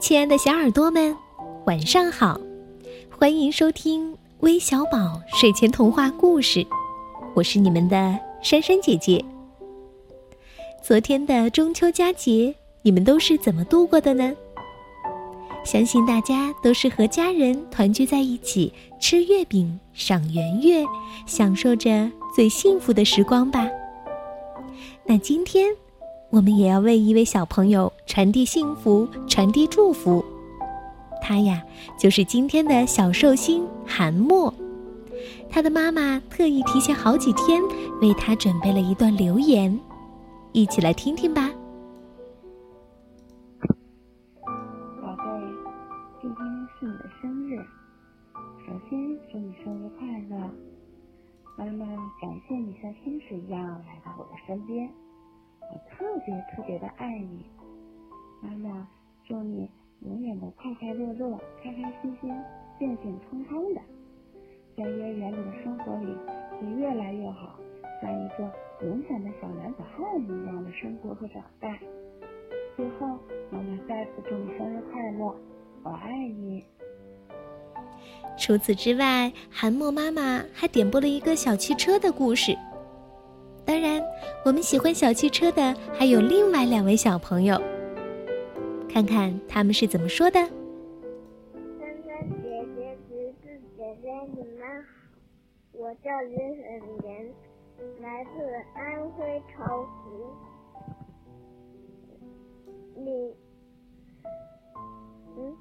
[0.00, 1.14] 亲爱的小耳朵们，
[1.66, 2.40] 晚上好！
[3.10, 6.66] 欢迎收听微小宝睡前童话故事，
[7.34, 9.22] 我是你们的珊珊姐姐。
[10.82, 14.34] 昨天的中秋佳节，你们都是怎么度过的呢？
[15.66, 20.82] 相信大家都是和家人团聚在一起，吃月饼、赏圆月，
[21.26, 23.68] 享受着最幸福的时光吧。
[25.04, 25.68] 那今天。
[26.32, 30.24] 我们也要为一位小朋友传递幸福，传递祝福。
[31.22, 31.62] 他呀，
[31.96, 34.52] 就是今天的小寿星韩墨。
[35.48, 37.62] 他的妈妈特意提前好几天
[38.00, 39.78] 为他准备了一段留言，
[40.50, 41.52] 一起来听听吧。
[45.00, 45.24] 宝贝，
[46.20, 46.44] 今天
[46.80, 47.58] 是你的生日，
[48.66, 48.98] 首先
[49.30, 50.50] 祝你生日快乐。
[51.56, 51.86] 妈妈
[52.20, 54.90] 感谢你像天使一样来到我的身边。
[55.60, 57.44] 我特别特别的爱你，
[58.42, 58.88] 妈妈，
[59.28, 59.68] 祝你
[60.00, 62.30] 永远的快快乐乐、开开心心、
[62.78, 63.80] 健健康康的，
[64.76, 66.16] 在幼儿园里的生活里
[66.58, 67.58] 会越来越好，
[68.00, 68.50] 像一个
[68.86, 71.78] 勇敢的小男子汉一样的生活和长大。
[72.76, 73.18] 最后，
[73.50, 75.36] 妈妈再次祝你生日快乐，
[75.82, 76.64] 我爱你。
[78.38, 82.56] 除此之外，韩墨妈妈还点播了一个小汽车的故事。
[83.66, 84.02] 当然，
[84.46, 87.60] 我们喜欢小汽车的还有另外两位小朋友。
[88.92, 90.40] 看看他们是怎么说的。
[90.40, 90.50] 珊
[92.04, 94.88] 珊姐姐、橘子姐姐，你们好，
[95.72, 97.32] 我叫于沈岩，
[98.00, 98.30] 来自
[98.74, 100.26] 安徽巢湖。
[102.96, 103.32] 你，
[105.36, 105.56] 嗯，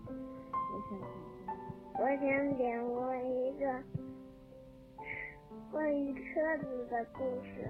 [0.52, 0.92] 我想，
[2.00, 3.64] 我想点播一个
[5.72, 7.70] 关于车子的故事。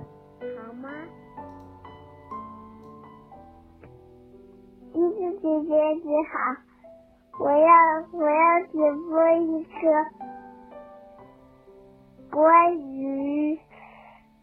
[0.57, 0.89] 好吗？
[5.31, 6.33] 姐姐你好，
[7.39, 7.57] 我要
[8.11, 8.73] 我要直
[9.09, 9.69] 播一个
[12.31, 13.59] 关于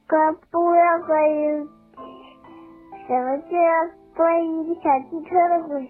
[0.08, 1.68] 关不要关于
[3.06, 5.88] 什么就要关于小汽车的故事。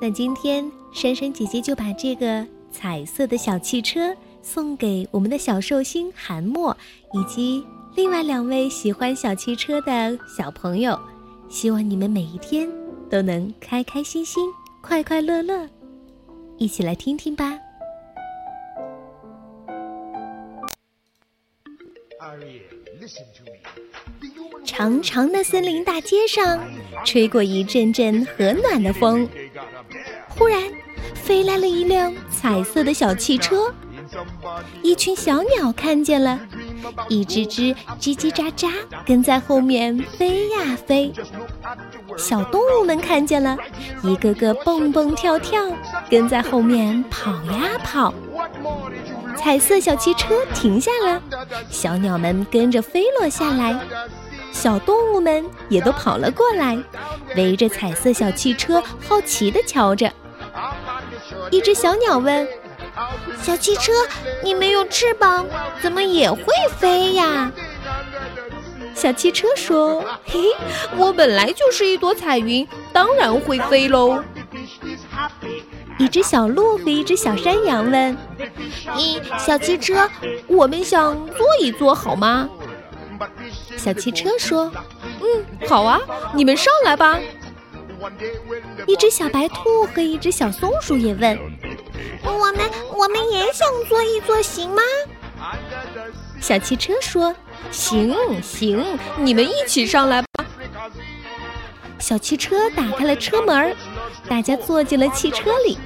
[0.00, 4.16] 那今天珊珊姐姐就把这个彩色的小汽车。
[4.46, 6.76] 送给我们的小寿星韩墨，
[7.14, 11.00] 以及另外两位喜欢小汽车的小朋友，
[11.48, 12.68] 希望你们每一天
[13.08, 14.48] 都能开开心心、
[14.82, 15.68] 快快乐乐。
[16.56, 17.58] 一起来听听吧。
[24.64, 26.58] 长长的森林大街上，
[27.04, 29.28] 吹过一阵阵和暖的风，
[30.28, 30.62] 忽然
[31.14, 33.72] 飞来了一辆彩色的小汽车。
[34.82, 36.40] 一群小鸟看见了，
[37.08, 38.70] 一只只叽叽喳喳
[39.04, 41.12] 跟在后面飞呀飞。
[42.16, 43.56] 小动物们看见了，
[44.02, 45.60] 一个个蹦蹦跳跳
[46.08, 48.12] 跟在后面跑呀跑。
[49.36, 51.20] 彩色小汽车停下了，
[51.70, 53.78] 小鸟们跟着飞落下来，
[54.52, 56.78] 小动物们也都跑了过来，
[57.36, 60.10] 围着彩色小汽车好奇地瞧着。
[61.50, 62.46] 一只小鸟问。
[63.44, 63.92] 小汽车，
[64.42, 65.46] 你没有翅膀，
[65.82, 66.42] 怎么也会
[66.78, 67.52] 飞呀？
[68.94, 70.40] 小汽车说：“嘿，
[70.96, 74.24] 我本来就是一朵彩云，当然会飞喽。”
[75.98, 78.16] 一只小鹿和一只小山羊问
[78.96, 80.08] ：“咦，小汽车，
[80.46, 82.48] 我们想坐一坐好吗？”
[83.76, 84.72] 小汽车说
[85.20, 86.00] ：“嗯，好啊，
[86.34, 87.20] 你们上来吧。”
[88.86, 91.38] 一只小白兔和一只小松鼠也问。
[92.22, 94.82] 我们我们也想坐一坐，行吗？
[96.40, 97.34] 小汽车说
[97.70, 100.28] ：“行行，你们一起上来吧。”
[101.98, 103.74] 小汽车打开了车门，
[104.28, 105.78] 大家坐进了汽车里。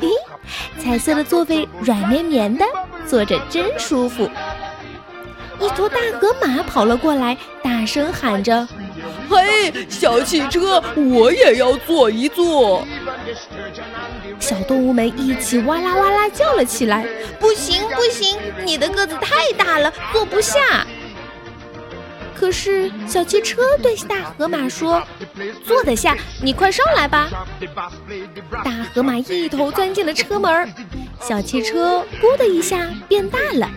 [0.00, 0.10] 咦，
[0.80, 2.64] 彩色的座位软绵绵的，
[3.06, 4.28] 坐着真舒服。
[5.60, 8.66] 一头大河马跑了过来，大声喊着
[9.28, 12.84] ：“嘿，小汽车，我也要坐一坐。”
[14.40, 17.06] 小动物们一起哇啦哇啦叫了起来。
[17.40, 20.86] 不行不行，你的个子太大了，坐不下。
[22.34, 25.02] 可是小汽车对大河马说
[25.66, 27.28] ：“坐得下，你快上来吧。”
[28.64, 30.72] 大河马一头钻进了车门，
[31.20, 33.68] 小汽车“咕”的一下变大了，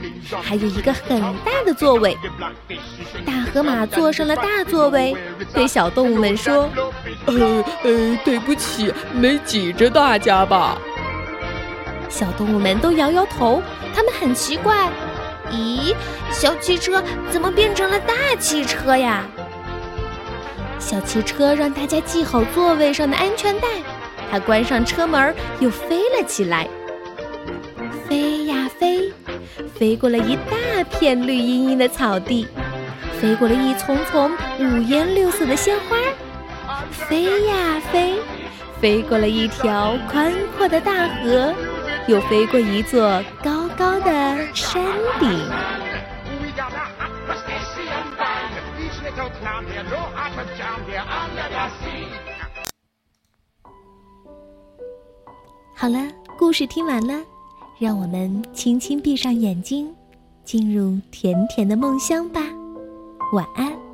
[0.41, 2.17] 还有一个很大的座位。
[3.25, 5.15] 大河马坐上了大座位，
[5.53, 6.69] 对小动物们说
[7.25, 10.77] ：“呃呃，对不起，没挤着大家吧？”
[12.07, 13.61] 小动物们都摇摇头，
[13.93, 14.89] 他们很奇怪。
[15.51, 15.93] 咦，
[16.31, 19.25] 小汽车怎么变成了大汽车呀？
[20.79, 23.67] 小汽车让大家系好座位上的安全带，
[24.31, 26.67] 它关上车门，又飞了起来。
[29.69, 32.47] 飞，过了一大片绿茵茵的草地，
[33.19, 35.97] 飞过了一丛丛五颜六色的鲜花，
[36.91, 38.15] 飞呀飞，
[38.79, 41.53] 飞过了一条宽阔的大河，
[42.07, 44.83] 又飞过一座高高的山
[45.19, 45.29] 顶。
[55.75, 55.97] 好了，
[56.37, 57.23] 故事听完了，
[57.81, 59.91] 让我们轻轻闭上眼睛，
[60.45, 62.39] 进入甜甜的梦乡吧。
[63.33, 63.90] 晚安。